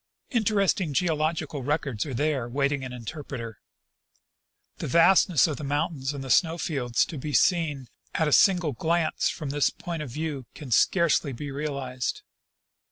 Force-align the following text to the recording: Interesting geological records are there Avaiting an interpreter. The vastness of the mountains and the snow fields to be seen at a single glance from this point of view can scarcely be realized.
Interesting 0.31 0.95
geological 0.95 1.61
records 1.61 2.07
are 2.07 2.13
there 2.15 2.47
Avaiting 2.49 2.83
an 2.83 2.91
interpreter. 2.91 3.59
The 4.77 4.87
vastness 4.87 5.45
of 5.45 5.57
the 5.57 5.63
mountains 5.63 6.11
and 6.11 6.23
the 6.23 6.31
snow 6.31 6.57
fields 6.57 7.05
to 7.05 7.19
be 7.19 7.33
seen 7.33 7.87
at 8.15 8.27
a 8.27 8.31
single 8.33 8.71
glance 8.71 9.29
from 9.29 9.51
this 9.51 9.69
point 9.69 10.01
of 10.01 10.09
view 10.09 10.47
can 10.55 10.71
scarcely 10.71 11.33
be 11.33 11.51
realized. 11.51 12.23